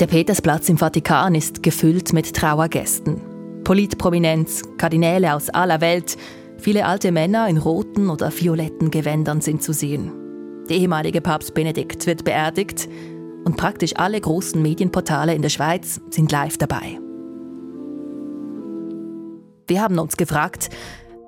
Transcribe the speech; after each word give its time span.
Der 0.00 0.06
Petersplatz 0.06 0.70
im 0.70 0.78
Vatikan 0.78 1.34
ist 1.34 1.62
gefüllt 1.62 2.14
mit 2.14 2.34
Trauergästen. 2.34 3.20
Politprominenz, 3.64 4.62
Kardinäle 4.78 5.34
aus 5.34 5.50
aller 5.50 5.82
Welt, 5.82 6.16
viele 6.56 6.86
alte 6.86 7.12
Männer 7.12 7.46
in 7.48 7.58
roten 7.58 8.08
oder 8.08 8.32
violetten 8.32 8.90
Gewändern 8.90 9.42
sind 9.42 9.62
zu 9.62 9.74
sehen. 9.74 10.10
Der 10.70 10.78
ehemalige 10.78 11.20
Papst 11.20 11.52
Benedikt 11.52 12.06
wird 12.06 12.24
beerdigt 12.24 12.88
und 13.44 13.58
praktisch 13.58 13.94
alle 13.94 14.18
großen 14.18 14.62
Medienportale 14.62 15.34
in 15.34 15.42
der 15.42 15.50
Schweiz 15.50 16.00
sind 16.08 16.32
live 16.32 16.56
dabei. 16.56 16.98
Wir 19.66 19.82
haben 19.82 19.98
uns 19.98 20.16
gefragt, 20.16 20.70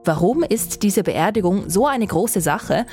warum 0.06 0.44
ist 0.44 0.82
diese 0.82 1.02
Beerdigung 1.02 1.68
so 1.68 1.86
eine 1.86 2.06
große 2.06 2.40
Sache, 2.40 2.86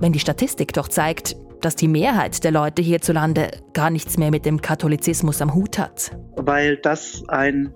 wenn 0.00 0.14
die 0.14 0.20
Statistik 0.20 0.72
doch 0.72 0.88
zeigt, 0.88 1.36
dass 1.60 1.76
die 1.76 1.88
Mehrheit 1.88 2.44
der 2.44 2.50
Leute 2.50 2.82
hierzulande 2.82 3.50
gar 3.72 3.90
nichts 3.90 4.18
mehr 4.18 4.30
mit 4.30 4.46
dem 4.46 4.60
Katholizismus 4.60 5.42
am 5.42 5.54
Hut 5.54 5.78
hat? 5.78 6.16
Weil 6.36 6.76
das 6.76 7.22
ein 7.28 7.74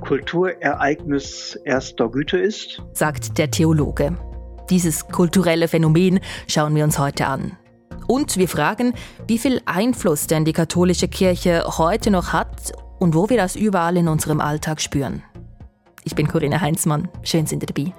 Kulturereignis 0.00 1.58
erster 1.64 2.08
Güte 2.08 2.38
ist, 2.38 2.82
sagt 2.92 3.38
der 3.38 3.50
Theologe. 3.50 4.16
Dieses 4.70 5.06
kulturelle 5.08 5.68
Phänomen 5.68 6.20
schauen 6.48 6.74
wir 6.74 6.84
uns 6.84 6.98
heute 6.98 7.26
an. 7.26 7.56
Und 8.06 8.36
wir 8.36 8.48
fragen, 8.48 8.94
wie 9.26 9.38
viel 9.38 9.60
Einfluss 9.64 10.26
denn 10.26 10.44
die 10.44 10.52
katholische 10.52 11.08
Kirche 11.08 11.64
heute 11.78 12.10
noch 12.10 12.32
hat 12.32 12.72
und 12.98 13.14
wo 13.14 13.28
wir 13.28 13.36
das 13.36 13.56
überall 13.56 13.96
in 13.96 14.08
unserem 14.08 14.40
Alltag 14.40 14.80
spüren. 14.80 15.22
Ich 16.04 16.14
bin 16.14 16.26
Corinna 16.26 16.60
Heinzmann. 16.60 17.08
Schön 17.22 17.46
sind 17.46 17.62
ihr 17.62 17.66
dabei. 17.66 17.92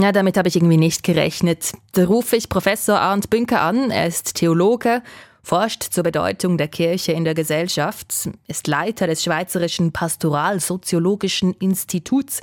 Ja, 0.00 0.12
damit 0.12 0.36
habe 0.36 0.48
ich 0.48 0.54
irgendwie 0.54 0.76
nicht 0.76 1.02
gerechnet. 1.02 1.72
Da 1.92 2.04
rufe 2.04 2.36
ich 2.36 2.48
Professor 2.48 3.00
Arndt 3.00 3.30
Bünker 3.30 3.60
an. 3.62 3.90
Er 3.90 4.06
ist 4.06 4.36
Theologe, 4.36 5.02
forscht 5.42 5.82
zur 5.82 6.04
Bedeutung 6.04 6.56
der 6.56 6.68
Kirche 6.68 7.10
in 7.12 7.24
der 7.24 7.34
Gesellschaft, 7.34 8.28
ist 8.46 8.68
Leiter 8.68 9.08
des 9.08 9.24
Schweizerischen 9.24 9.92
Pastoralsoziologischen 9.92 11.52
Instituts. 11.54 12.42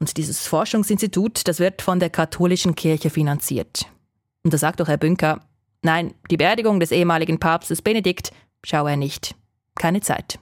Und 0.00 0.18
dieses 0.18 0.46
Forschungsinstitut, 0.46 1.48
das 1.48 1.60
wird 1.60 1.80
von 1.80 1.98
der 1.98 2.10
katholischen 2.10 2.74
Kirche 2.74 3.08
finanziert. 3.08 3.86
Und 4.42 4.52
da 4.52 4.58
sagt 4.58 4.80
doch 4.80 4.88
Herr 4.88 4.98
Bünker, 4.98 5.40
nein, 5.80 6.12
die 6.30 6.36
Beerdigung 6.36 6.78
des 6.78 6.90
ehemaligen 6.90 7.38
Papstes 7.38 7.80
Benedikt 7.80 8.32
schaue 8.66 8.90
er 8.90 8.96
nicht. 8.96 9.34
Keine 9.76 10.02
Zeit. 10.02 10.38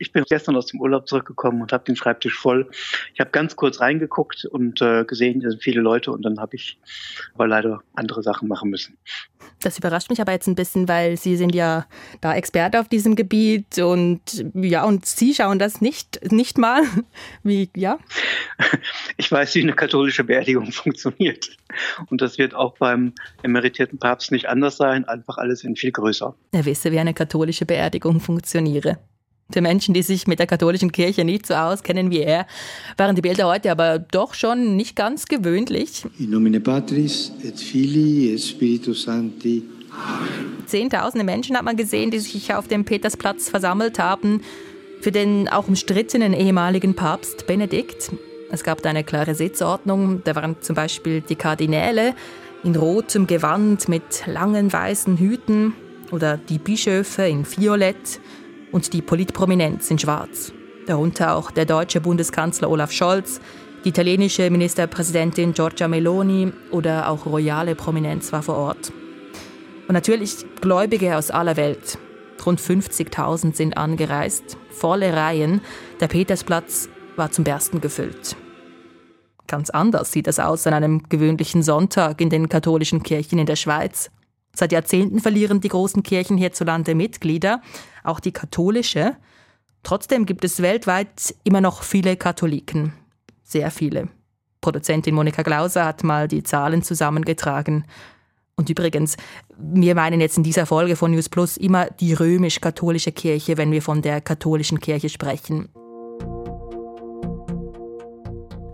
Ich 0.00 0.12
bin 0.12 0.24
gestern 0.26 0.56
aus 0.56 0.66
dem 0.66 0.80
Urlaub 0.80 1.06
zurückgekommen 1.06 1.60
und 1.60 1.72
habe 1.72 1.84
den 1.84 1.94
Schreibtisch 1.94 2.34
voll. 2.34 2.70
Ich 3.12 3.20
habe 3.20 3.30
ganz 3.30 3.54
kurz 3.54 3.80
reingeguckt 3.80 4.46
und 4.46 4.80
äh, 4.80 5.04
gesehen, 5.04 5.40
da 5.40 5.50
sind 5.50 5.62
viele 5.62 5.82
Leute 5.82 6.10
und 6.10 6.22
dann 6.22 6.40
habe 6.40 6.56
ich 6.56 6.78
aber 7.34 7.46
leider 7.46 7.82
andere 7.94 8.22
Sachen 8.22 8.48
machen 8.48 8.70
müssen. 8.70 8.96
Das 9.62 9.76
überrascht 9.76 10.08
mich 10.08 10.22
aber 10.22 10.32
jetzt 10.32 10.46
ein 10.46 10.54
bisschen, 10.54 10.88
weil 10.88 11.18
Sie 11.18 11.36
sind 11.36 11.54
ja 11.54 11.86
da 12.22 12.34
Experte 12.34 12.80
auf 12.80 12.88
diesem 12.88 13.14
Gebiet 13.14 13.78
und 13.78 14.22
ja, 14.54 14.84
und 14.84 15.04
Sie 15.04 15.34
schauen 15.34 15.58
das 15.58 15.82
nicht, 15.82 16.32
nicht 16.32 16.56
mal. 16.56 16.82
Wie, 17.42 17.68
ja? 17.76 17.98
Ich 19.18 19.30
weiß, 19.30 19.54
wie 19.54 19.62
eine 19.62 19.74
katholische 19.74 20.24
Beerdigung 20.24 20.72
funktioniert. 20.72 21.50
Und 22.08 22.22
das 22.22 22.38
wird 22.38 22.54
auch 22.54 22.78
beim 22.78 23.12
emeritierten 23.42 23.98
Papst 23.98 24.32
nicht 24.32 24.48
anders 24.48 24.78
sein, 24.78 25.04
einfach 25.06 25.36
alles 25.36 25.62
in 25.62 25.76
viel 25.76 25.92
größer. 25.92 26.34
Er 26.52 26.64
wisse, 26.64 26.90
wie 26.90 26.98
eine 26.98 27.12
katholische 27.12 27.66
Beerdigung 27.66 28.20
funktioniere. 28.20 28.98
Für 29.52 29.60
Menschen, 29.60 29.94
die 29.94 30.02
sich 30.02 30.26
mit 30.26 30.38
der 30.38 30.46
katholischen 30.46 30.92
Kirche 30.92 31.24
nicht 31.24 31.46
so 31.46 31.54
auskennen 31.54 32.10
wie 32.10 32.20
er, 32.20 32.46
waren 32.96 33.16
die 33.16 33.22
Bilder 33.22 33.48
heute 33.48 33.70
aber 33.70 33.98
doch 33.98 34.34
schon 34.34 34.76
nicht 34.76 34.94
ganz 34.94 35.26
gewöhnlich. 35.26 36.04
In 36.18 36.30
nomine 36.30 36.60
Patris 36.60 37.32
et 37.42 37.58
Filii 37.58 38.34
et 38.34 38.40
Spiritus 38.40 39.02
Sancti. 39.02 39.62
Zehntausende 40.66 41.24
Menschen 41.24 41.56
hat 41.56 41.64
man 41.64 41.76
gesehen, 41.76 42.10
die 42.12 42.20
sich 42.20 42.54
auf 42.54 42.68
dem 42.68 42.84
Petersplatz 42.84 43.48
versammelt 43.48 43.98
haben 43.98 44.42
für 45.00 45.10
den 45.10 45.48
auch 45.48 45.66
umstrittenen 45.66 46.32
ehemaligen 46.32 46.94
Papst 46.94 47.46
Benedikt. 47.46 48.12
Es 48.52 48.62
gab 48.62 48.82
da 48.82 48.90
eine 48.90 49.02
klare 49.02 49.34
Sitzordnung. 49.34 50.22
Da 50.24 50.34
waren 50.36 50.56
zum 50.60 50.76
Beispiel 50.76 51.22
die 51.22 51.36
Kardinäle 51.36 52.14
in 52.62 52.76
rotem 52.76 53.26
Gewand 53.26 53.88
mit 53.88 54.26
langen 54.26 54.72
weißen 54.72 55.16
Hüten 55.16 55.72
oder 56.10 56.36
die 56.36 56.58
Bischöfe 56.58 57.22
in 57.22 57.44
Violett 57.46 58.20
und 58.72 58.92
die 58.92 59.02
Politprominenz 59.02 59.90
in 59.90 59.98
Schwarz. 59.98 60.52
Darunter 60.86 61.36
auch 61.36 61.50
der 61.50 61.66
deutsche 61.66 62.00
Bundeskanzler 62.00 62.70
Olaf 62.70 62.92
Scholz, 62.92 63.40
die 63.84 63.90
italienische 63.90 64.50
Ministerpräsidentin 64.50 65.52
Giorgia 65.52 65.88
Meloni 65.88 66.52
oder 66.70 67.08
auch 67.08 67.26
royale 67.26 67.74
Prominenz 67.74 68.32
war 68.32 68.42
vor 68.42 68.56
Ort. 68.56 68.92
Und 69.88 69.94
natürlich 69.94 70.44
Gläubige 70.60 71.16
aus 71.16 71.30
aller 71.30 71.56
Welt. 71.56 71.98
Rund 72.44 72.60
50.000 72.60 73.54
sind 73.54 73.76
angereist, 73.76 74.56
volle 74.70 75.14
Reihen. 75.14 75.60
Der 76.00 76.08
Petersplatz 76.08 76.88
war 77.16 77.30
zum 77.30 77.44
Bersten 77.44 77.80
gefüllt. 77.80 78.36
Ganz 79.46 79.68
anders 79.68 80.12
sieht 80.12 80.28
es 80.28 80.38
aus 80.38 80.66
an 80.66 80.74
einem 80.74 81.08
gewöhnlichen 81.08 81.62
Sonntag 81.62 82.20
in 82.20 82.30
den 82.30 82.48
katholischen 82.48 83.02
Kirchen 83.02 83.38
in 83.38 83.46
der 83.46 83.56
Schweiz. 83.56 84.10
Seit 84.54 84.72
Jahrzehnten 84.72 85.20
verlieren 85.20 85.60
die 85.60 85.68
großen 85.68 86.02
Kirchen 86.02 86.36
hierzulande 86.36 86.94
Mitglieder, 86.94 87.62
auch 88.04 88.20
die 88.20 88.32
katholische. 88.32 89.16
Trotzdem 89.82 90.26
gibt 90.26 90.44
es 90.44 90.60
weltweit 90.60 91.34
immer 91.44 91.60
noch 91.60 91.82
viele 91.82 92.16
Katholiken. 92.16 92.92
Sehr 93.42 93.70
viele. 93.70 94.08
Produzentin 94.60 95.14
Monika 95.14 95.42
Glauser 95.42 95.86
hat 95.86 96.04
mal 96.04 96.28
die 96.28 96.42
Zahlen 96.42 96.82
zusammengetragen. 96.82 97.84
Und 98.56 98.68
übrigens, 98.68 99.16
wir 99.56 99.94
meinen 99.94 100.20
jetzt 100.20 100.36
in 100.36 100.42
dieser 100.42 100.66
Folge 100.66 100.96
von 100.96 101.12
News 101.12 101.30
Plus 101.30 101.56
immer 101.56 101.86
die 101.86 102.12
römisch-katholische 102.12 103.12
Kirche, 103.12 103.56
wenn 103.56 103.72
wir 103.72 103.80
von 103.80 104.02
der 104.02 104.20
katholischen 104.20 104.80
Kirche 104.80 105.08
sprechen. 105.08 105.70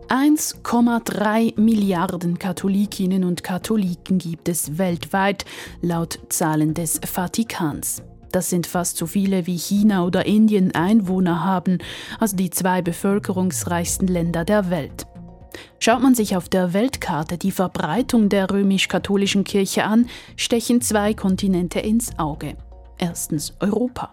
1,3 0.09 1.61
Milliarden 1.61 2.39
Katholikinnen 2.39 3.25
und 3.25 3.43
Katholiken 3.43 4.19
gibt 4.19 4.49
es 4.49 4.79
weltweit, 4.79 5.45
laut 5.83 6.21
Zahlen 6.29 6.75
des 6.75 7.01
Vatikans. 7.05 8.03
Das 8.31 8.49
sind 8.49 8.69
fast 8.69 8.99
so 8.99 9.07
viele 9.07 9.47
wie 9.47 9.57
China 9.57 10.05
oder 10.05 10.25
Indien 10.27 10.75
Einwohner 10.75 11.45
haben, 11.45 11.79
also 12.21 12.37
die 12.37 12.51
zwei 12.51 12.83
bevölkerungsreichsten 12.83 14.07
Länder 14.07 14.45
der 14.45 14.71
Welt. 14.71 15.07
Schaut 15.81 16.03
man 16.03 16.15
sich 16.15 16.37
auf 16.37 16.49
der 16.49 16.73
Weltkarte 16.73 17.37
die 17.37 17.51
Verbreitung 17.51 18.29
der 18.29 18.51
römisch-katholischen 18.51 19.43
Kirche 19.43 19.85
an, 19.85 20.09
stechen 20.37 20.81
zwei 20.83 21.15
Kontinente 21.15 21.81
ins 21.81 22.17
Auge. 22.19 22.57
Erstens 22.99 23.55
Europa. 23.61 24.11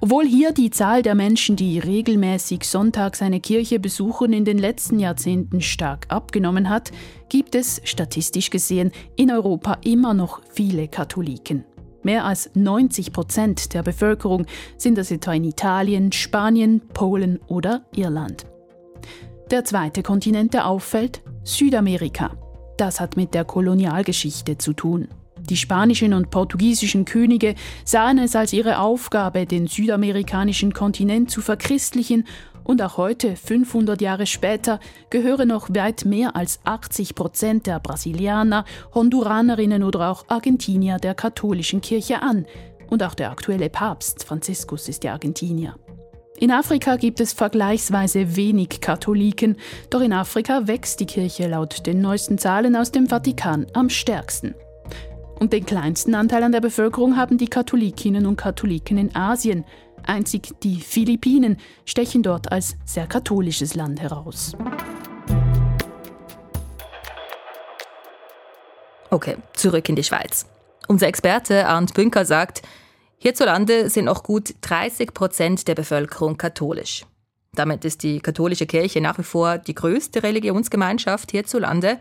Obwohl 0.00 0.24
hier 0.24 0.52
die 0.52 0.70
Zahl 0.70 1.02
der 1.02 1.14
Menschen, 1.14 1.56
die 1.56 1.78
regelmäßig 1.78 2.64
sonntags 2.64 3.22
eine 3.22 3.40
Kirche 3.40 3.78
besuchen, 3.78 4.32
in 4.32 4.44
den 4.44 4.58
letzten 4.58 4.98
Jahrzehnten 4.98 5.60
stark 5.60 6.06
abgenommen 6.08 6.70
hat, 6.70 6.90
gibt 7.28 7.54
es, 7.54 7.80
statistisch 7.84 8.50
gesehen, 8.50 8.92
in 9.16 9.30
Europa 9.30 9.78
immer 9.84 10.14
noch 10.14 10.40
viele 10.52 10.88
Katholiken. 10.88 11.64
Mehr 12.02 12.24
als 12.24 12.50
90 12.54 13.12
Prozent 13.12 13.74
der 13.74 13.82
Bevölkerung 13.82 14.46
sind 14.78 14.96
das 14.96 15.10
etwa 15.10 15.34
in 15.34 15.44
Italien, 15.44 16.12
Spanien, 16.12 16.80
Polen 16.94 17.38
oder 17.46 17.84
Irland. 17.94 18.46
Der 19.50 19.64
zweite 19.64 20.02
Kontinent, 20.02 20.54
der 20.54 20.66
auffällt, 20.66 21.22
Südamerika. 21.42 22.30
Das 22.78 23.00
hat 23.00 23.16
mit 23.16 23.34
der 23.34 23.44
Kolonialgeschichte 23.44 24.56
zu 24.56 24.72
tun. 24.72 25.08
Die 25.48 25.56
spanischen 25.56 26.14
und 26.14 26.30
portugiesischen 26.30 27.04
Könige 27.04 27.54
sahen 27.84 28.18
es 28.18 28.36
als 28.36 28.52
ihre 28.52 28.78
Aufgabe, 28.78 29.46
den 29.46 29.66
südamerikanischen 29.66 30.72
Kontinent 30.72 31.30
zu 31.30 31.40
verchristlichen 31.40 32.24
und 32.64 32.82
auch 32.82 32.96
heute, 32.98 33.36
500 33.36 34.00
Jahre 34.00 34.26
später, 34.26 34.80
gehören 35.08 35.48
noch 35.48 35.70
weit 35.70 36.04
mehr 36.04 36.36
als 36.36 36.60
80 36.64 37.14
Prozent 37.14 37.66
der 37.66 37.80
Brasilianer, 37.80 38.64
Honduranerinnen 38.94 39.82
oder 39.82 40.10
auch 40.10 40.24
Argentinier 40.28 40.98
der 40.98 41.14
katholischen 41.14 41.80
Kirche 41.80 42.22
an. 42.22 42.46
Und 42.88 43.02
auch 43.02 43.14
der 43.14 43.30
aktuelle 43.30 43.70
Papst 43.70 44.24
Franziskus 44.24 44.88
ist 44.88 45.02
der 45.02 45.12
Argentinier. 45.12 45.76
In 46.38 46.50
Afrika 46.52 46.96
gibt 46.96 47.20
es 47.20 47.32
vergleichsweise 47.32 48.36
wenig 48.36 48.80
Katholiken, 48.80 49.56
doch 49.90 50.00
in 50.00 50.12
Afrika 50.12 50.66
wächst 50.66 51.00
die 51.00 51.06
Kirche 51.06 51.48
laut 51.48 51.86
den 51.86 52.00
neuesten 52.00 52.38
Zahlen 52.38 52.76
aus 52.76 52.92
dem 52.92 53.08
Vatikan 53.08 53.66
am 53.74 53.90
stärksten. 53.90 54.54
Und 55.40 55.54
den 55.54 55.64
kleinsten 55.64 56.14
Anteil 56.14 56.42
an 56.42 56.52
der 56.52 56.60
Bevölkerung 56.60 57.16
haben 57.16 57.38
die 57.38 57.48
Katholikinnen 57.48 58.26
und 58.26 58.36
Katholiken 58.36 58.98
in 58.98 59.16
Asien. 59.16 59.64
Einzig 60.06 60.52
die 60.62 60.80
Philippinen 60.80 61.56
stechen 61.86 62.22
dort 62.22 62.52
als 62.52 62.76
sehr 62.84 63.06
katholisches 63.06 63.74
Land 63.74 64.00
heraus. 64.00 64.52
Okay, 69.08 69.38
zurück 69.54 69.88
in 69.88 69.96
die 69.96 70.04
Schweiz. 70.04 70.44
Unser 70.88 71.08
Experte 71.08 71.66
Arndt 71.66 71.94
Bünker 71.94 72.26
sagt, 72.26 72.60
hierzulande 73.16 73.88
sind 73.88 74.04
noch 74.04 74.22
gut 74.22 74.54
30 74.60 75.14
Prozent 75.14 75.66
der 75.68 75.74
Bevölkerung 75.74 76.36
katholisch. 76.36 77.06
Damit 77.54 77.86
ist 77.86 78.02
die 78.02 78.20
katholische 78.20 78.66
Kirche 78.66 79.00
nach 79.00 79.18
wie 79.18 79.24
vor 79.24 79.56
die 79.56 79.74
größte 79.74 80.22
Religionsgemeinschaft 80.22 81.30
hierzulande, 81.30 81.98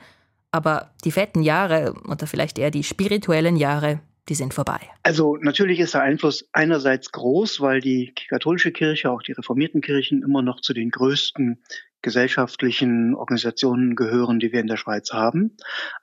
aber 0.51 0.92
die 1.04 1.12
fetten 1.12 1.42
Jahre 1.42 1.94
oder 2.07 2.28
vielleicht 2.28 2.57
eher 2.60 2.72
die 2.72 2.84
spirituellen 2.84 3.56
Jahre, 3.56 4.01
die 4.30 4.36
sind 4.36 4.54
vorbei. 4.54 4.80
Also 5.04 5.38
natürlich 5.38 5.80
ist 5.80 5.96
der 5.96 6.04
Einfluss 6.04 6.48
einerseits 6.54 7.12
groß, 7.12 7.62
weil 7.62 7.81
die 7.81 8.13
katholische 8.30 8.72
Kirche, 8.72 9.12
auch 9.12 9.24
die 9.24 9.31
reformierten 9.31 9.81
Kirchen 9.81 10.22
immer 10.24 10.42
noch 10.42 10.62
zu 10.62 10.74
den 10.74 10.92
größten 10.92 11.63
gesellschaftlichen 12.01 13.13
Organisationen 13.16 13.96
gehören, 13.96 14.40
die 14.40 14.54
wir 14.54 14.62
in 14.62 14.68
der 14.68 14.78
Schweiz 14.78 15.12
haben. 15.12 15.57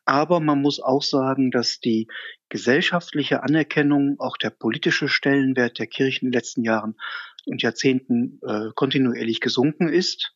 Aber 0.05 0.41
man 0.41 0.61
muss 0.61 0.81
auch 0.81 1.03
sagen, 1.03 1.51
dass 1.51 1.81
die 1.81 2.09
gesellschaftliche 2.49 3.43
Anerkennung, 3.43 4.17
auch 4.19 4.37
der 4.37 4.51
politische 4.51 5.09
Stellenwert 5.09 5.79
der 5.79 5.87
Kirchen 5.87 6.27
in 6.27 6.33
den 6.33 6.39
letzten 6.39 6.65
Jahren 6.65 6.97
und 7.47 7.63
Jahrzehnten 7.63 8.41
äh, 8.47 8.71
kontinuierlich 8.75 9.41
gesunken 9.41 9.89
ist. 9.89 10.35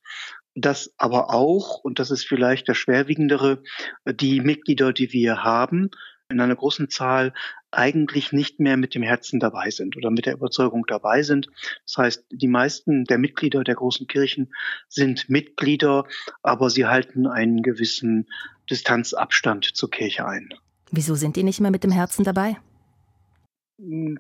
Dass 0.55 0.93
aber 0.97 1.33
auch, 1.33 1.79
und 1.79 1.99
das 1.99 2.11
ist 2.11 2.27
vielleicht 2.27 2.69
das 2.69 2.77
Schwerwiegendere, 2.77 3.63
die 4.05 4.41
Mitglieder, 4.41 4.93
die 4.93 5.13
wir 5.13 5.45
haben, 5.45 5.91
in 6.31 6.41
einer 6.41 6.57
großen 6.57 6.89
Zahl 6.89 7.33
eigentlich 7.71 8.33
nicht 8.33 8.61
mehr 8.61 8.77
mit 8.77 8.95
dem 8.95 9.03
Herzen 9.03 9.41
dabei 9.41 9.71
sind 9.71 9.97
oder 9.97 10.11
mit 10.11 10.27
der 10.27 10.35
Überzeugung 10.35 10.85
dabei 10.87 11.23
sind. 11.23 11.49
Das 11.87 11.97
heißt, 11.97 12.25
die 12.31 12.49
meisten 12.49 13.05
der 13.05 13.19
Mitglieder 13.19 13.65
der 13.65 13.75
großen 13.75 14.07
Kirchen 14.07 14.53
sind 14.89 15.29
Mitglieder, 15.29 16.05
aber 16.43 16.71
sie 16.71 16.87
halten 16.87 17.27
einen 17.27 17.63
gewissen 17.63 18.29
Distanzabstand 18.71 19.65
zur 19.65 19.91
Kirche 19.91 20.27
ein. 20.27 20.55
Wieso 20.91 21.15
sind 21.15 21.37
die 21.37 21.43
nicht 21.43 21.61
mehr 21.61 21.71
mit 21.71 21.85
dem 21.85 21.93
Herzen 21.93 22.25
dabei? 22.25 22.57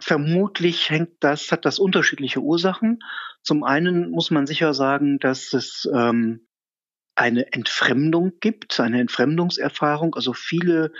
Vermutlich 0.00 0.88
hängt 0.90 1.12
das, 1.20 1.52
hat 1.52 1.64
das 1.64 1.78
unterschiedliche 1.78 2.40
Ursachen. 2.40 3.00
Zum 3.42 3.62
einen 3.64 4.10
muss 4.10 4.30
man 4.30 4.46
sicher 4.46 4.72
sagen, 4.74 5.18
dass 5.18 5.52
es 5.52 5.88
ähm, 5.92 6.46
eine 7.14 7.52
Entfremdung 7.52 8.32
gibt, 8.40 8.80
eine 8.80 9.00
Entfremdungserfahrung. 9.00 10.14
Also 10.14 10.32
viele 10.32 10.92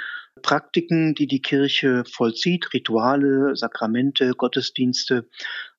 Praktiken, 0.42 1.14
die 1.14 1.26
die 1.26 1.42
Kirche 1.42 2.04
vollzieht, 2.10 2.72
Rituale, 2.74 3.56
Sakramente, 3.56 4.32
Gottesdienste, 4.32 5.28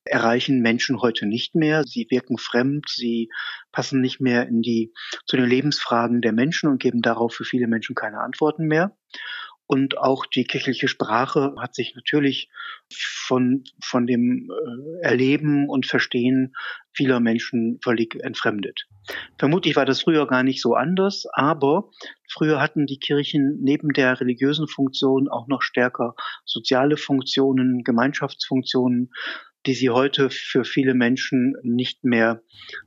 erreichen 0.04 0.60
Menschen 0.60 1.00
heute 1.00 1.26
nicht 1.26 1.54
mehr. 1.54 1.84
Sie 1.84 2.06
wirken 2.10 2.38
fremd, 2.38 2.86
sie 2.88 3.30
passen 3.70 4.00
nicht 4.00 4.20
mehr 4.20 4.48
in 4.48 4.62
die, 4.62 4.92
zu 5.26 5.36
den 5.36 5.46
Lebensfragen 5.46 6.20
der 6.20 6.32
Menschen 6.32 6.68
und 6.68 6.82
geben 6.82 7.02
darauf 7.02 7.34
für 7.34 7.44
viele 7.44 7.68
Menschen 7.68 7.94
keine 7.94 8.20
Antworten 8.20 8.66
mehr. 8.66 8.96
Und 9.72 9.96
auch 9.96 10.26
die 10.26 10.44
kirchliche 10.44 10.86
Sprache 10.86 11.54
hat 11.58 11.74
sich 11.74 11.94
natürlich 11.94 12.50
von, 12.94 13.64
von 13.82 14.06
dem 14.06 14.50
äh, 14.50 15.06
Erleben 15.06 15.66
und 15.70 15.86
Verstehen 15.86 16.54
vieler 16.92 17.20
Menschen 17.20 17.78
völlig 17.82 18.22
entfremdet. 18.22 18.86
Vermutlich 19.38 19.74
war 19.74 19.86
das 19.86 20.02
früher 20.02 20.26
gar 20.26 20.42
nicht 20.42 20.60
so 20.60 20.74
anders, 20.74 21.24
aber 21.32 21.88
früher 22.28 22.60
hatten 22.60 22.84
die 22.84 22.98
Kirchen 22.98 23.60
neben 23.62 23.94
der 23.94 24.20
religiösen 24.20 24.68
Funktion 24.68 25.30
auch 25.30 25.48
noch 25.48 25.62
stärker 25.62 26.16
soziale 26.44 26.98
Funktionen, 26.98 27.82
Gemeinschaftsfunktionen, 27.82 29.10
die 29.64 29.72
sie 29.72 29.88
heute 29.88 30.28
für 30.28 30.64
viele 30.64 30.92
Menschen 30.92 31.54
nicht 31.62 32.04
mehr 32.04 32.42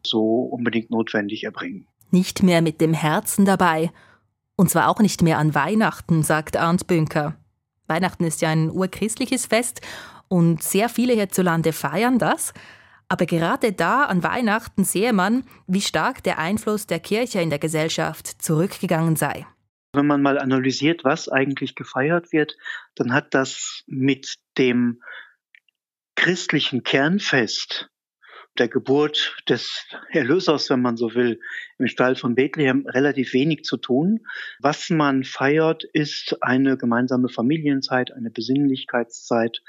so 0.05 0.21
unbedingt 0.21 0.91
notwendig 0.91 1.45
erbringen. 1.45 1.87
Nicht 2.11 2.43
mehr 2.43 2.61
mit 2.61 2.79
dem 2.79 2.93
Herzen 2.93 3.43
dabei 3.43 3.89
und 4.55 4.69
zwar 4.69 4.89
auch 4.89 4.99
nicht 4.99 5.21
mehr 5.21 5.37
an 5.37 5.55
Weihnachten, 5.55 6.23
sagt 6.23 6.57
Arndt 6.57 6.87
Bünker. 6.87 7.35
Weihnachten 7.87 8.23
ist 8.23 8.41
ja 8.41 8.49
ein 8.49 8.69
urchristliches 8.69 9.45
Fest 9.45 9.81
und 10.27 10.63
sehr 10.63 10.89
viele 10.89 11.13
hierzulande 11.13 11.73
feiern 11.73 12.19
das. 12.19 12.53
Aber 13.07 13.25
gerade 13.27 13.71
da 13.71 14.05
an 14.05 14.23
Weihnachten 14.23 14.83
sehe 14.83 15.13
man, 15.13 15.43
wie 15.67 15.81
stark 15.81 16.23
der 16.23 16.39
Einfluss 16.39 16.87
der 16.87 16.99
Kirche 16.99 17.41
in 17.41 17.51
der 17.51 17.59
Gesellschaft 17.59 18.27
zurückgegangen 18.41 19.15
sei. 19.15 19.45
Wenn 19.93 20.07
man 20.07 20.21
mal 20.21 20.39
analysiert, 20.39 21.03
was 21.03 21.29
eigentlich 21.29 21.75
gefeiert 21.75 22.33
wird, 22.33 22.57
dann 22.95 23.13
hat 23.13 23.33
das 23.33 23.83
mit 23.85 24.35
dem 24.57 25.01
christlichen 26.15 26.83
Kernfest 26.83 27.89
der 28.57 28.67
Geburt 28.67 29.35
des 29.49 29.85
Erlösers, 30.09 30.69
wenn 30.69 30.81
man 30.81 30.97
so 30.97 31.13
will, 31.13 31.39
im 31.77 31.87
Stall 31.87 32.15
von 32.15 32.35
Bethlehem 32.35 32.85
relativ 32.87 33.33
wenig 33.33 33.63
zu 33.63 33.77
tun. 33.77 34.25
Was 34.59 34.89
man 34.89 35.23
feiert, 35.23 35.83
ist 35.83 36.37
eine 36.41 36.77
gemeinsame 36.77 37.29
Familienzeit, 37.29 38.11
eine 38.13 38.29
Besinnlichkeitszeit. 38.29 39.61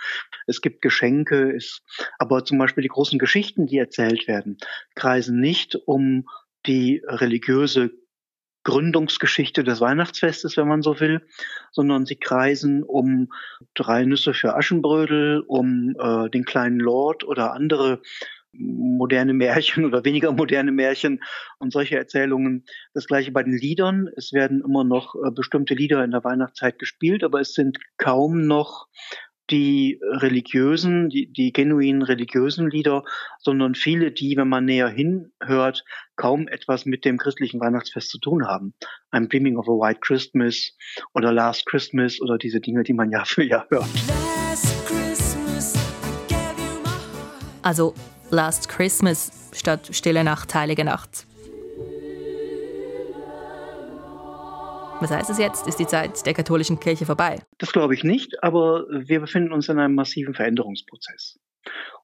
Es 0.47 0.61
gibt 0.61 0.83
Geschenke, 0.83 1.55
es, 1.55 1.83
aber 2.19 2.45
zum 2.45 2.59
Beispiel 2.59 2.83
die 2.83 2.89
großen 2.89 3.19
Geschichten, 3.19 3.67
die 3.67 3.79
erzählt 3.79 4.29
werden, 4.29 4.59
kreisen 4.95 5.41
nicht 5.41 5.77
um 5.87 6.29
die 6.67 7.03
religiöse 7.07 7.93
Gründungsgeschichte 8.67 9.63
des 9.63 9.81
Weihnachtsfestes, 9.81 10.57
wenn 10.57 10.67
man 10.67 10.83
so 10.83 10.99
will, 10.99 11.25
sondern 11.71 12.05
sie 12.05 12.17
kreisen 12.17 12.83
um 12.83 13.33
drei 13.75 14.05
Nüsse 14.05 14.35
für 14.35 14.57
Aschenbrödel, 14.57 15.45
um 15.47 15.95
äh, 15.97 16.29
den 16.31 16.45
kleinen 16.45 16.81
Lord 16.81 17.23
oder 17.23 17.53
andere 17.53 18.03
moderne 18.59 19.35
Märchen 19.35 19.85
oder 19.85 20.05
weniger 20.05 20.33
moderne 20.33 20.73
Märchen 20.73 21.21
und 21.59 21.73
solche 21.73 21.97
Erzählungen. 21.97 22.65
Das 22.95 23.07
gleiche 23.07 23.33
bei 23.33 23.43
den 23.43 23.57
Liedern. 23.57 24.09
Es 24.17 24.33
werden 24.33 24.63
immer 24.67 24.85
noch 24.85 25.15
äh, 25.15 25.31
bestimmte 25.31 25.75
Lieder 25.75 26.05
in 26.05 26.11
der 26.11 26.25
Weihnachtszeit 26.25 26.79
gespielt, 26.79 27.25
aber 27.25 27.41
es 27.41 27.55
sind 27.55 27.79
kaum 27.99 28.47
noch 28.47 28.89
die 29.51 30.01
religiösen, 30.03 31.09
die, 31.09 31.33
die 31.33 31.53
genuin 31.53 32.03
religiösen 32.03 32.69
Lieder, 32.69 33.05
sondern 33.39 33.75
viele, 33.75 34.11
die, 34.11 34.37
wenn 34.37 34.49
man 34.49 34.65
näher 34.65 34.89
hinhört, 34.89 35.85
kaum 36.17 36.49
etwas 36.49 36.85
mit 36.85 37.05
dem 37.05 37.17
christlichen 37.19 37.61
Weihnachtsfest 37.61 38.09
zu 38.09 38.19
tun 38.19 38.47
haben. 38.47 38.75
I'm 39.13 39.29
Dreaming 39.29 39.57
of 39.57 39.69
a 39.69 39.73
White 39.73 40.01
Christmas 40.01 40.73
oder 41.15 41.33
Last 41.33 41.67
Christmas 41.67 42.21
oder 42.21 42.39
diese 42.39 42.61
Dinge, 42.61 42.83
die 42.83 42.93
man 42.93 43.11
Jahr 43.11 43.27
für 43.27 43.45
Jahr 43.45 43.67
hört. 43.71 43.87
Also 47.63 47.95
Last 48.31 48.69
Christmas 48.69 49.51
statt 49.53 49.89
Stille 49.93 50.25
Nacht, 50.25 50.53
Heilige 50.53 50.85
Nacht. 50.85 51.27
Was 55.01 55.11
heißt 55.11 55.31
es 55.31 55.39
jetzt? 55.39 55.69
Ist 55.69 55.79
die 55.79 55.87
Zeit 55.87 56.27
der 56.27 56.35
katholischen 56.35 56.81
Kirche 56.81 57.07
vorbei? 57.07 57.39
Das 57.59 57.71
glaube 57.71 57.95
ich 57.95 58.03
nicht, 58.03 58.43
aber 58.43 58.87
wir 58.91 59.21
befinden 59.21 59.53
uns 59.53 59.69
in 59.69 59.79
einem 59.79 59.95
massiven 59.95 60.35
Veränderungsprozess. 60.35 61.39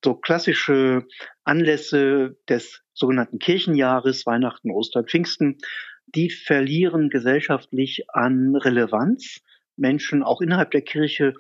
So 0.05 0.15
klassische 0.15 1.07
Anlässe 1.45 2.37
des 2.49 2.83
sogenannten 2.95 3.41
Kirchenjahres, 3.41 4.25
Weihnachten, 4.25 4.71
Ostern, 4.71 5.07
Pfingsten, 5.07 5.59
die 6.07 6.31
verlieren 6.31 7.11
gesellschaftlich 7.11 8.05
an 8.13 8.55
Relevanz. 8.55 9.41
Menschen 9.77 10.23
auch 10.23 10.41
innerhalb 10.41 10.71
der 10.71 10.83
Kirche 10.83 11.35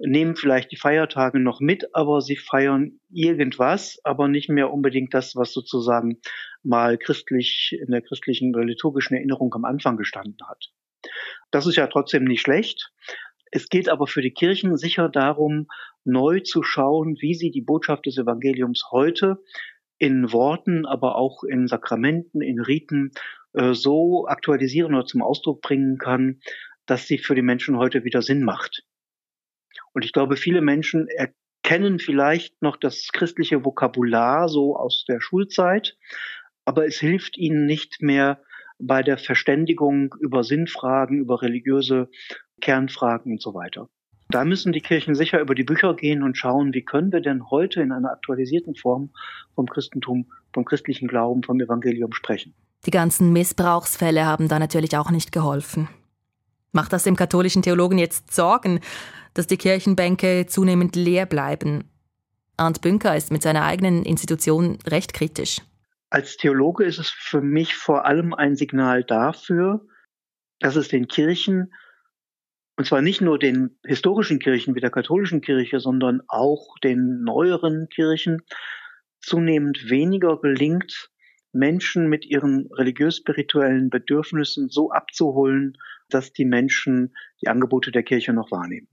nehmen 0.00 0.36
vielleicht 0.36 0.72
die 0.72 0.76
Feiertage 0.76 1.38
noch 1.40 1.60
mit, 1.60 1.94
aber 1.94 2.20
sie 2.20 2.36
feiern 2.36 3.00
irgendwas, 3.10 3.98
aber 4.04 4.28
nicht 4.28 4.48
mehr 4.48 4.72
unbedingt 4.72 5.14
das, 5.14 5.36
was 5.36 5.52
sozusagen 5.52 6.20
mal 6.62 6.98
christlich 6.98 7.76
in 7.80 7.90
der 7.90 8.02
christlichen 8.02 8.54
oder 8.54 8.64
liturgischen 8.64 9.16
Erinnerung 9.16 9.54
am 9.54 9.64
Anfang 9.64 9.96
gestanden 9.96 10.38
hat. 10.46 10.72
Das 11.50 11.66
ist 11.66 11.76
ja 11.76 11.86
trotzdem 11.86 12.24
nicht 12.24 12.40
schlecht. 12.40 12.92
Es 13.50 13.68
geht 13.68 13.88
aber 13.88 14.06
für 14.06 14.22
die 14.22 14.32
Kirchen 14.32 14.76
sicher 14.76 15.08
darum, 15.08 15.66
neu 16.04 16.40
zu 16.40 16.62
schauen, 16.62 17.16
wie 17.20 17.34
sie 17.34 17.50
die 17.50 17.62
Botschaft 17.62 18.06
des 18.06 18.16
Evangeliums 18.16 18.84
heute 18.90 19.38
in 19.98 20.32
Worten, 20.32 20.86
aber 20.86 21.16
auch 21.16 21.42
in 21.42 21.66
Sakramenten, 21.66 22.40
in 22.40 22.60
Riten 22.60 23.10
äh, 23.52 23.74
so 23.74 24.26
aktualisieren 24.26 24.94
oder 24.94 25.04
zum 25.04 25.22
Ausdruck 25.22 25.60
bringen 25.60 25.98
kann, 25.98 26.40
dass 26.86 27.06
sie 27.06 27.18
für 27.18 27.34
die 27.34 27.42
Menschen 27.42 27.76
heute 27.76 28.04
wieder 28.04 28.22
Sinn 28.22 28.42
macht. 28.42 28.84
Und 29.92 30.04
ich 30.04 30.12
glaube, 30.12 30.36
viele 30.36 30.60
Menschen 30.60 31.08
erkennen 31.08 31.98
vielleicht 31.98 32.62
noch 32.62 32.76
das 32.76 33.08
christliche 33.12 33.64
Vokabular 33.64 34.48
so 34.48 34.76
aus 34.76 35.04
der 35.08 35.20
Schulzeit, 35.20 35.96
aber 36.64 36.86
es 36.86 36.98
hilft 36.98 37.36
ihnen 37.36 37.66
nicht 37.66 38.00
mehr 38.00 38.40
bei 38.78 39.02
der 39.02 39.18
Verständigung 39.18 40.14
über 40.20 40.42
Sinnfragen, 40.44 41.18
über 41.18 41.42
religiöse 41.42 42.08
Kernfragen 42.60 43.32
und 43.32 43.42
so 43.42 43.54
weiter. 43.54 43.88
Da 44.30 44.44
müssen 44.44 44.72
die 44.72 44.80
Kirchen 44.80 45.16
sicher 45.16 45.40
über 45.40 45.56
die 45.56 45.64
Bücher 45.64 45.94
gehen 45.94 46.22
und 46.22 46.36
schauen, 46.36 46.72
wie 46.72 46.84
können 46.84 47.12
wir 47.12 47.20
denn 47.20 47.50
heute 47.50 47.82
in 47.82 47.90
einer 47.90 48.12
aktualisierten 48.12 48.76
Form 48.76 49.10
vom 49.56 49.66
Christentum, 49.66 50.30
vom 50.54 50.64
christlichen 50.64 51.08
Glauben, 51.08 51.42
vom 51.42 51.60
Evangelium 51.60 52.12
sprechen. 52.12 52.54
Die 52.86 52.92
ganzen 52.92 53.32
Missbrauchsfälle 53.32 54.24
haben 54.24 54.48
da 54.48 54.58
natürlich 54.58 54.96
auch 54.96 55.10
nicht 55.10 55.32
geholfen. 55.32 55.88
Macht 56.72 56.92
das 56.92 57.02
dem 57.02 57.16
katholischen 57.16 57.62
Theologen 57.62 57.98
jetzt 57.98 58.32
Sorgen, 58.32 58.80
dass 59.34 59.46
die 59.46 59.56
Kirchenbänke 59.56 60.46
zunehmend 60.46 60.96
leer 60.96 61.26
bleiben? 61.26 61.84
Arndt 62.56 62.82
Bünker 62.82 63.16
ist 63.16 63.32
mit 63.32 63.42
seiner 63.42 63.64
eigenen 63.64 64.04
Institution 64.04 64.78
recht 64.86 65.14
kritisch. 65.14 65.60
Als 66.10 66.36
Theologe 66.36 66.84
ist 66.84 66.98
es 66.98 67.08
für 67.08 67.40
mich 67.40 67.74
vor 67.74 68.04
allem 68.04 68.34
ein 68.34 68.56
Signal 68.56 69.04
dafür, 69.04 69.86
dass 70.58 70.76
es 70.76 70.88
den 70.88 71.08
Kirchen, 71.08 71.72
und 72.76 72.86
zwar 72.86 73.00
nicht 73.00 73.20
nur 73.20 73.38
den 73.38 73.78
historischen 73.84 74.40
Kirchen 74.40 74.74
wie 74.74 74.80
der 74.80 74.90
katholischen 74.90 75.40
Kirche, 75.40 75.80
sondern 75.80 76.20
auch 76.28 76.76
den 76.82 77.22
neueren 77.22 77.88
Kirchen, 77.88 78.42
zunehmend 79.20 79.88
weniger 79.88 80.38
gelingt, 80.40 81.10
Menschen 81.52 82.08
mit 82.08 82.26
ihren 82.26 82.68
religiös-spirituellen 82.72 83.90
Bedürfnissen 83.90 84.68
so 84.68 84.90
abzuholen, 84.90 85.76
dass 86.08 86.32
die 86.32 86.44
Menschen 86.44 87.14
die 87.40 87.48
Angebote 87.48 87.90
der 87.90 88.02
Kirche 88.02 88.32
noch 88.32 88.50
wahrnehmen. 88.50 88.88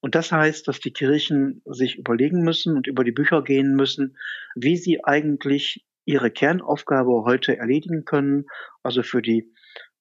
Und 0.00 0.14
das 0.14 0.30
heißt, 0.30 0.68
dass 0.68 0.80
die 0.80 0.92
Kirchen 0.92 1.62
sich 1.64 1.96
überlegen 1.96 2.42
müssen 2.42 2.76
und 2.76 2.86
über 2.86 3.04
die 3.04 3.12
Bücher 3.12 3.42
gehen 3.42 3.74
müssen, 3.74 4.16
wie 4.54 4.76
sie 4.76 5.04
eigentlich 5.04 5.84
ihre 6.04 6.30
Kernaufgabe 6.30 7.24
heute 7.24 7.56
erledigen 7.56 8.04
können, 8.04 8.46
also 8.82 9.02
für 9.02 9.22
die 9.22 9.52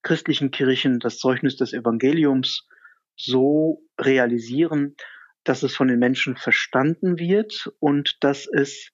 christlichen 0.04 0.52
Kirchen 0.52 1.00
das 1.00 1.18
Zeugnis 1.18 1.58
des 1.58 1.74
Evangeliums 1.74 2.68
so 3.16 3.82
realisieren, 4.00 4.96
dass 5.44 5.64
es 5.64 5.76
von 5.76 5.88
den 5.88 6.00
Menschen 6.00 6.38
verstanden 6.38 7.18
wird 7.18 7.72
und 7.80 8.18
dass 8.22 8.48
es 8.48 8.92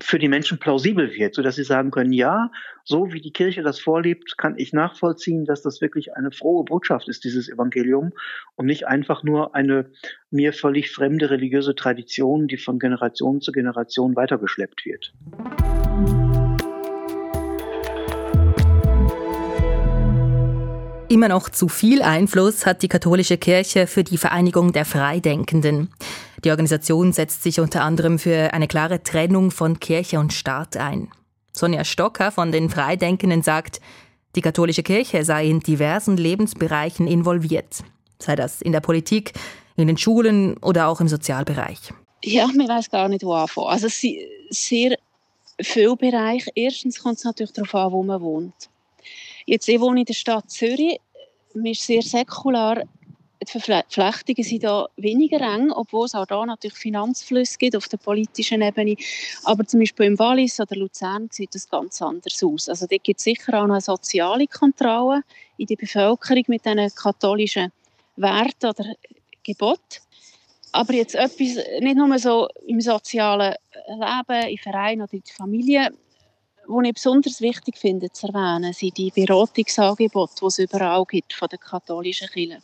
für 0.00 0.18
die 0.18 0.28
Menschen 0.28 0.58
plausibel 0.58 1.12
wird, 1.14 1.34
so 1.34 1.42
dass 1.42 1.56
sie 1.56 1.64
sagen 1.64 1.90
können, 1.90 2.12
ja, 2.12 2.50
so 2.82 3.12
wie 3.12 3.20
die 3.20 3.32
Kirche 3.32 3.62
das 3.62 3.78
vorlebt, 3.78 4.36
kann 4.36 4.54
ich 4.58 4.72
nachvollziehen, 4.72 5.44
dass 5.44 5.62
das 5.62 5.80
wirklich 5.80 6.16
eine 6.16 6.32
frohe 6.32 6.64
Botschaft 6.64 7.08
ist, 7.08 7.24
dieses 7.24 7.48
Evangelium, 7.48 8.12
und 8.56 8.66
nicht 8.66 8.86
einfach 8.86 9.22
nur 9.22 9.54
eine 9.54 9.90
mir 10.30 10.52
völlig 10.52 10.90
fremde 10.90 11.30
religiöse 11.30 11.74
Tradition, 11.74 12.48
die 12.48 12.56
von 12.56 12.78
Generation 12.78 13.40
zu 13.40 13.52
Generation 13.52 14.16
weitergeschleppt 14.16 14.84
wird. 14.84 15.12
Immer 21.14 21.28
noch 21.28 21.48
zu 21.48 21.68
viel 21.68 22.02
Einfluss 22.02 22.66
hat 22.66 22.82
die 22.82 22.88
katholische 22.88 23.38
Kirche 23.38 23.86
für 23.86 24.02
die 24.02 24.18
Vereinigung 24.18 24.72
der 24.72 24.84
Freidenkenden. 24.84 25.94
Die 26.42 26.50
Organisation 26.50 27.12
setzt 27.12 27.44
sich 27.44 27.60
unter 27.60 27.82
anderem 27.82 28.18
für 28.18 28.52
eine 28.52 28.66
klare 28.66 29.00
Trennung 29.00 29.52
von 29.52 29.78
Kirche 29.78 30.18
und 30.18 30.32
Staat 30.32 30.76
ein. 30.76 31.12
Sonja 31.52 31.84
Stocker 31.84 32.32
von 32.32 32.50
den 32.50 32.68
Freidenkenden 32.68 33.44
sagt, 33.44 33.80
die 34.34 34.40
katholische 34.40 34.82
Kirche 34.82 35.22
sei 35.24 35.46
in 35.46 35.60
diversen 35.60 36.16
Lebensbereichen 36.16 37.06
involviert, 37.06 37.84
sei 38.18 38.34
das 38.34 38.60
in 38.60 38.72
der 38.72 38.80
Politik, 38.80 39.34
in 39.76 39.86
den 39.86 39.96
Schulen 39.96 40.56
oder 40.56 40.88
auch 40.88 41.00
im 41.00 41.06
Sozialbereich. 41.06 41.92
Ja, 42.24 42.48
man 42.48 42.66
weiß 42.66 42.90
gar 42.90 43.08
nicht, 43.08 43.22
wo 43.22 43.34
anfangen. 43.34 43.68
Also 43.68 43.86
sehr 43.86 44.98
viele 45.60 45.96
Bereiche. 45.96 46.50
Erstens 46.56 47.00
kommt 47.00 47.18
es 47.18 47.24
natürlich 47.24 47.52
darauf 47.52 47.72
an, 47.76 47.92
wo 47.92 48.02
man 48.02 48.20
wohnt. 48.20 48.68
Jetzt, 49.46 49.68
ich 49.68 49.80
wohne 49.80 50.00
in 50.00 50.06
der 50.06 50.14
Stadt 50.14 50.50
Zürich. 50.50 50.98
Man 51.54 51.66
ist 51.66 51.82
sehr 51.82 52.02
säkular. 52.02 52.82
Die 53.42 53.50
Verflechtungen 53.50 54.42
sind 54.42 54.64
da 54.64 54.88
weniger 54.96 55.40
eng, 55.40 55.70
obwohl 55.70 56.06
es 56.06 56.14
auch 56.14 56.26
da 56.26 56.44
natürlich 56.46 56.78
Finanzflüsse 56.78 57.58
gibt 57.58 57.76
auf 57.76 57.88
der 57.88 57.98
politischen 57.98 58.62
Ebene. 58.62 58.96
Aber 59.44 59.66
zum 59.66 59.80
Beispiel 59.80 60.06
im 60.06 60.18
Wallis 60.18 60.60
oder 60.60 60.76
Luzern 60.76 61.28
sieht 61.30 61.54
das 61.54 61.68
ganz 61.68 62.00
anders 62.00 62.42
aus. 62.42 62.68
Also 62.68 62.86
da 62.86 62.96
gibt 62.96 63.18
es 63.18 63.24
sicher 63.24 63.60
auch 63.60 63.64
eine 63.64 63.80
soziale 63.80 64.46
Kontrolle 64.46 65.22
in 65.58 65.66
der 65.66 65.76
Bevölkerung 65.76 66.44
mit 66.48 66.64
diesen 66.64 66.94
katholischen 66.94 67.70
Werten 68.16 68.66
oder 68.66 68.94
Geboten. 69.42 70.00
Aber 70.72 70.92
jetzt 70.94 71.14
etwas, 71.14 71.38
nicht 71.80 71.96
nur 71.96 72.18
so 72.18 72.48
im 72.66 72.80
sozialen 72.80 73.54
Leben, 73.88 74.48
im 74.48 74.58
Verein 74.58 75.02
oder 75.02 75.12
in 75.12 75.22
der 75.24 75.34
Familie, 75.34 75.90
was 76.66 76.86
ich 76.86 76.94
besonders 76.94 77.40
wichtig 77.40 77.78
finde 77.78 78.10
zu 78.10 78.28
erwähnen, 78.28 78.72
sind 78.72 78.96
die 78.96 79.10
Beratungsangebote, 79.10 80.34
die 80.40 80.46
es 80.46 80.58
überall 80.58 81.04
gibt 81.04 81.32
von 81.32 81.48
der 81.48 81.58
katholischen 81.58 82.28
Kirche. 82.28 82.62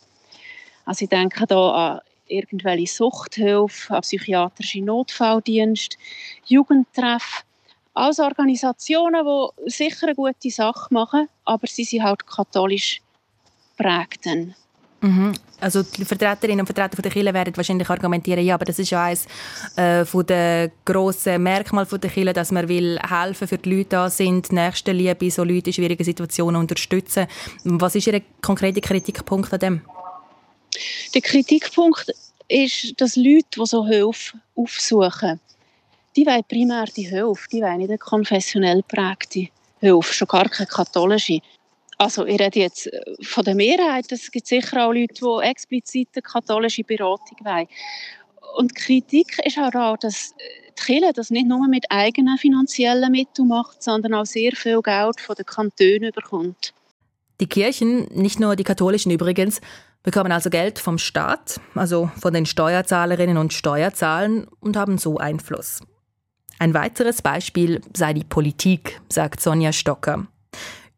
Also 0.85 1.03
ich 1.03 1.09
denke 1.09 1.45
da 1.45 1.71
an 1.71 1.99
irgendwelche 2.27 2.91
Suchthilfe, 2.91 3.93
an 3.93 4.01
psychiatrische 4.01 4.81
Notfalldienst, 4.81 5.97
Jugendtreff, 6.45 7.43
alles 7.93 8.19
Organisationen, 8.19 9.25
die 9.25 9.69
sicher 9.69 10.07
eine 10.07 10.15
gute 10.15 10.49
Sache 10.49 10.87
machen, 10.93 11.27
aber 11.45 11.67
sie 11.67 11.83
sind 11.83 12.03
halt 12.03 12.25
katholisch 12.25 13.01
prägt. 13.77 14.25
Mhm. 15.01 15.33
Also 15.59 15.83
die 15.83 16.05
Vertreterinnen 16.05 16.61
und 16.61 16.65
Vertreter 16.67 17.01
der 17.01 17.11
Kirche 17.11 17.33
werden 17.33 17.55
wahrscheinlich 17.57 17.89
argumentieren, 17.89 18.45
ja, 18.45 18.55
aber 18.55 18.65
das 18.65 18.79
ist 18.79 18.91
ja 18.91 19.03
eines 19.03 19.25
äh, 19.75 20.05
der 20.23 20.71
grossen 20.85 21.41
Merkmale 21.41 21.87
der 21.87 22.09
Kirche, 22.09 22.33
dass 22.33 22.51
man 22.51 22.67
will 22.67 22.99
helfen 22.99 23.47
für 23.47 23.57
die 23.57 23.77
Leute 23.77 23.89
da 23.89 24.09
sind, 24.09 24.51
Nächstenliebe, 24.51 25.29
so 25.31 25.43
Leute 25.43 25.69
in 25.69 25.73
schwierigen 25.73 26.03
Situationen 26.03 26.61
unterstützen. 26.61 27.27
Was 27.63 27.95
ist 27.95 28.07
Ihr 28.07 28.21
konkreter 28.41 28.81
Kritikpunkt 28.81 29.51
an 29.53 29.59
dem? 29.59 29.81
Der 31.13 31.21
Kritikpunkt 31.21 32.11
ist, 32.47 32.99
dass 33.01 33.15
Leute, 33.15 33.45
die 33.57 33.65
so 33.65 33.85
Hilfe 33.85 34.37
aufsuchen, 34.55 35.39
die 36.15 36.25
wollen 36.25 36.43
primär 36.47 36.85
die 36.85 37.07
Hilfe, 37.07 37.47
die 37.51 37.61
wollen 37.61 37.77
nicht 37.77 37.89
eine 37.89 37.97
konfessionell 37.97 38.83
prägte 38.83 39.47
Hilfe, 39.79 40.13
schon 40.13 40.27
gar 40.27 40.47
keine 40.49 40.67
katholische. 40.67 41.39
Also 42.01 42.25
ich 42.25 42.41
rede 42.41 42.59
jetzt 42.59 42.87
äh, 42.87 42.99
von 43.21 43.43
der 43.43 43.53
Mehrheit, 43.53 44.11
es 44.11 44.31
gibt 44.31 44.47
sicher 44.47 44.87
auch 44.87 44.91
Leute, 44.91 45.13
die 45.13 45.47
explizit 45.47 46.09
eine 46.15 46.23
katholische 46.23 46.83
Beratung 46.83 47.37
wollen. 47.43 47.67
Und 48.57 48.71
die 48.71 48.81
Kritik 48.81 49.37
ist 49.45 49.59
auch 49.59 49.97
dass 49.97 50.31
äh, 50.31 50.71
die 50.79 50.83
Kirche 50.83 51.13
das 51.13 51.29
nicht 51.29 51.47
nur 51.47 51.67
mit 51.67 51.85
eigenen 51.91 52.39
finanziellen 52.39 53.11
Mitteln 53.11 53.49
macht, 53.49 53.83
sondern 53.83 54.15
auch 54.15 54.25
sehr 54.25 54.53
viel 54.53 54.81
Geld 54.81 55.21
von 55.21 55.35
den 55.35 55.45
Kantonen 55.45 56.11
bekommt. 56.11 56.73
Die 57.39 57.45
Kirchen, 57.45 58.05
nicht 58.05 58.39
nur 58.39 58.55
die 58.55 58.63
katholischen 58.63 59.11
übrigens, 59.11 59.61
bekommen 60.01 60.31
also 60.31 60.49
Geld 60.49 60.79
vom 60.79 60.97
Staat, 60.97 61.61
also 61.75 62.09
von 62.19 62.33
den 62.33 62.47
Steuerzahlerinnen 62.47 63.37
und 63.37 63.53
Steuerzahlern 63.53 64.47
und 64.59 64.75
haben 64.75 64.97
so 64.97 65.19
Einfluss. 65.19 65.81
Ein 66.57 66.73
weiteres 66.73 67.21
Beispiel 67.21 67.81
sei 67.95 68.13
die 68.13 68.23
Politik, 68.23 68.99
sagt 69.07 69.39
Sonja 69.39 69.71
Stocker. 69.71 70.25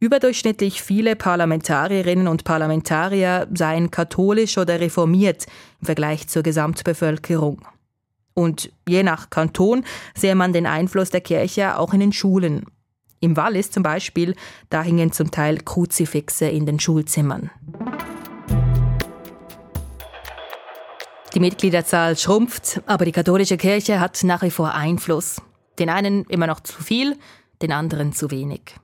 Überdurchschnittlich 0.03 0.83
viele 0.83 1.15
Parlamentarierinnen 1.15 2.27
und 2.27 2.43
Parlamentarier 2.43 3.47
seien 3.53 3.89
katholisch 3.89 4.57
oder 4.57 4.81
reformiert 4.81 5.45
im 5.79 5.85
Vergleich 5.85 6.27
zur 6.27 6.43
Gesamtbevölkerung. 6.43 7.65
Und 8.33 8.69
je 8.85 9.01
nach 9.03 9.29
Kanton 9.29 9.85
sehe 10.13 10.35
man 10.35 10.51
den 10.51 10.65
Einfluss 10.65 11.09
der 11.09 11.21
Kirche 11.21 11.79
auch 11.79 11.93
in 11.93 12.01
den 12.01 12.11
Schulen. 12.11 12.65
Im 13.21 13.37
Wallis 13.37 13.71
zum 13.71 13.81
Beispiel, 13.81 14.35
da 14.69 14.83
hingen 14.83 15.13
zum 15.13 15.31
Teil 15.31 15.59
Kruzifixe 15.59 16.49
in 16.49 16.65
den 16.65 16.81
Schulzimmern. 16.81 17.49
Die 21.33 21.39
Mitgliederzahl 21.39 22.17
schrumpft, 22.17 22.81
aber 22.87 23.05
die 23.05 23.13
katholische 23.13 23.55
Kirche 23.55 24.01
hat 24.01 24.21
nach 24.25 24.41
wie 24.41 24.51
vor 24.51 24.73
Einfluss. 24.73 25.41
Den 25.79 25.89
einen 25.89 26.25
immer 26.25 26.47
noch 26.47 26.59
zu 26.59 26.83
viel, 26.83 27.17
den 27.61 27.71
anderen 27.71 28.11
zu 28.11 28.31
wenig 28.31 28.75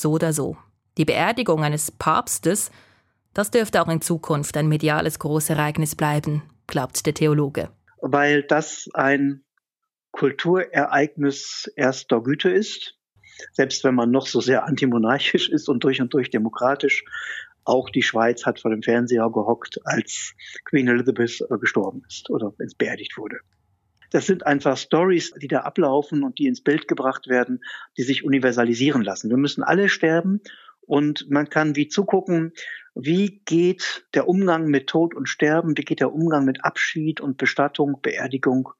so 0.00 0.12
oder 0.12 0.32
so. 0.32 0.56
Die 0.98 1.04
Beerdigung 1.04 1.62
eines 1.62 1.90
Papstes, 1.90 2.70
das 3.34 3.50
dürfte 3.50 3.80
auch 3.82 3.88
in 3.88 4.00
Zukunft 4.00 4.56
ein 4.56 4.68
mediales 4.68 5.18
Großereignis 5.18 5.94
bleiben, 5.94 6.42
glaubt 6.66 7.06
der 7.06 7.14
Theologe. 7.14 7.70
Weil 8.00 8.42
das 8.42 8.88
ein 8.94 9.44
Kulturereignis 10.12 11.70
erster 11.76 12.20
Güte 12.22 12.50
ist, 12.50 12.98
selbst 13.52 13.84
wenn 13.84 13.94
man 13.94 14.10
noch 14.10 14.26
so 14.26 14.40
sehr 14.40 14.64
antimonarchisch 14.64 15.48
ist 15.48 15.68
und 15.68 15.84
durch 15.84 16.00
und 16.00 16.12
durch 16.12 16.30
demokratisch. 16.30 17.04
Auch 17.64 17.90
die 17.90 18.02
Schweiz 18.02 18.46
hat 18.46 18.58
vor 18.60 18.70
dem 18.70 18.82
Fernseher 18.82 19.30
gehockt, 19.30 19.80
als 19.84 20.34
Queen 20.64 20.88
Elizabeth 20.88 21.42
äh, 21.48 21.58
gestorben 21.58 22.02
ist 22.08 22.30
oder 22.30 22.52
beerdigt 22.78 23.16
wurde. 23.16 23.38
Das 24.10 24.26
sind 24.26 24.46
einfach 24.46 24.76
Stories, 24.76 25.32
die 25.40 25.48
da 25.48 25.60
ablaufen 25.60 26.22
und 26.22 26.38
die 26.38 26.46
ins 26.46 26.62
Bild 26.62 26.88
gebracht 26.88 27.28
werden, 27.28 27.60
die 27.96 28.02
sich 28.02 28.24
universalisieren 28.24 29.02
lassen. 29.02 29.30
Wir 29.30 29.36
müssen 29.36 29.62
alle 29.62 29.88
sterben 29.88 30.40
und 30.80 31.30
man 31.30 31.48
kann 31.48 31.76
wie 31.76 31.88
zugucken, 31.88 32.52
wie 32.94 33.40
geht 33.44 34.06
der 34.14 34.28
Umgang 34.28 34.66
mit 34.66 34.88
Tod 34.88 35.14
und 35.14 35.28
Sterben, 35.28 35.76
wie 35.76 35.82
geht 35.82 36.00
der 36.00 36.12
Umgang 36.12 36.44
mit 36.44 36.64
Abschied 36.64 37.20
und 37.20 37.36
Bestattung, 37.36 38.00
Beerdigung. 38.02 38.70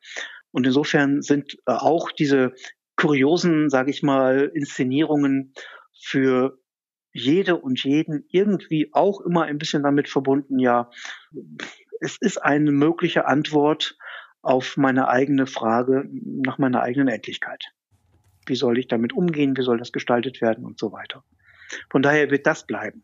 Und 0.51 0.67
insofern 0.67 1.23
sind 1.23 1.55
äh, 1.67 1.73
auch 1.73 2.11
diese 2.11 2.53
kuriosen, 2.97 3.71
sage 3.71 3.91
ich 3.91 4.03
mal, 4.03 4.51
Inszenierungen 4.53 5.55
für 6.03 6.59
jede 7.13 7.57
und 7.57 7.83
jeden 7.83 8.25
irgendwie 8.31 8.91
auch 8.93 9.21
immer 9.21 9.45
ein 9.45 9.59
bisschen 9.59 9.83
damit 9.83 10.09
verbunden, 10.09 10.59
ja, 10.59 10.91
es 12.01 12.17
ist 12.21 12.39
eine 12.39 12.73
mögliche 12.73 13.27
Antwort 13.27 13.97
auf 14.43 14.77
meine 14.77 15.09
eigene 15.09 15.47
Frage 15.47 16.09
nach 16.11 16.59
meiner 16.59 16.83
eigenen 16.83 17.09
Endlichkeit. 17.09 17.65
Wie 18.47 18.57
soll 18.57 18.79
ich 18.79 18.89
damit 18.89 19.13
umgehen? 19.13 19.57
Wie 19.57 19.63
soll 19.63 19.79
das 19.79 19.93
gestaltet 19.93 20.41
werden 20.41 20.65
und 20.65 20.79
so 20.79 20.93
weiter? 20.93 21.23
Von 21.91 22.03
daher 22.03 22.31
wird 22.31 22.47
das 22.47 22.67
bleiben. 22.67 23.03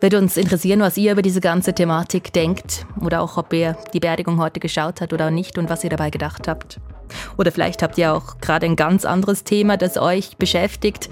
Würde 0.00 0.18
uns 0.18 0.36
interessieren, 0.36 0.80
was 0.80 0.96
ihr 0.96 1.12
über 1.12 1.22
diese 1.22 1.40
ganze 1.40 1.72
Thematik 1.72 2.32
denkt 2.32 2.84
oder 3.00 3.22
auch, 3.22 3.36
ob 3.36 3.52
ihr 3.52 3.76
die 3.94 4.00
Beerdigung 4.00 4.38
heute 4.38 4.58
geschaut 4.58 5.00
habt 5.00 5.12
oder 5.12 5.30
nicht 5.30 5.58
und 5.58 5.70
was 5.70 5.84
ihr 5.84 5.90
dabei 5.90 6.10
gedacht 6.10 6.48
habt. 6.48 6.80
Oder 7.38 7.52
vielleicht 7.52 7.82
habt 7.82 7.96
ihr 7.98 8.12
auch 8.12 8.38
gerade 8.40 8.66
ein 8.66 8.76
ganz 8.76 9.04
anderes 9.04 9.44
Thema, 9.44 9.76
das 9.76 9.96
euch 9.96 10.36
beschäftigt 10.36 11.08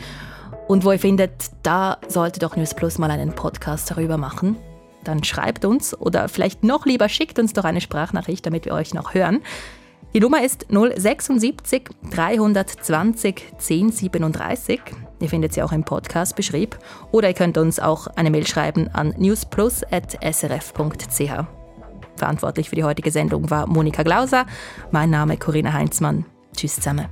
und 0.66 0.84
wo 0.84 0.92
ihr 0.92 0.98
findet, 0.98 1.50
da 1.62 1.98
sollte 2.08 2.40
doch 2.40 2.56
News 2.56 2.74
Plus 2.74 2.98
mal 2.98 3.10
einen 3.10 3.34
Podcast 3.34 3.90
darüber 3.90 4.16
machen 4.16 4.56
dann 5.04 5.24
schreibt 5.24 5.64
uns 5.64 5.98
oder 5.98 6.28
vielleicht 6.28 6.64
noch 6.64 6.86
lieber 6.86 7.08
schickt 7.08 7.38
uns 7.38 7.52
doch 7.52 7.64
eine 7.64 7.80
Sprachnachricht, 7.80 8.44
damit 8.46 8.64
wir 8.64 8.72
euch 8.72 8.94
noch 8.94 9.14
hören. 9.14 9.40
Die 10.12 10.20
Nummer 10.20 10.42
ist 10.42 10.66
076 10.70 11.88
320 12.10 13.44
1037. 13.52 14.80
Ihr 15.20 15.28
findet 15.28 15.52
sie 15.52 15.62
auch 15.62 15.70
im 15.70 15.84
Podcast-Beschrieb. 15.84 16.76
Oder 17.12 17.28
ihr 17.28 17.34
könnt 17.34 17.58
uns 17.58 17.78
auch 17.78 18.08
eine 18.08 18.30
Mail 18.30 18.46
schreiben 18.46 18.88
an 18.88 19.14
newsplus.srf.ch. 19.16 21.30
Verantwortlich 22.16 22.68
für 22.68 22.76
die 22.76 22.84
heutige 22.84 23.12
Sendung 23.12 23.50
war 23.50 23.68
Monika 23.68 24.02
Glauser. 24.02 24.46
Mein 24.90 25.10
Name 25.10 25.36
Corinna 25.36 25.72
Heinzmann. 25.72 26.24
Tschüss 26.56 26.76
zusammen. 26.76 27.06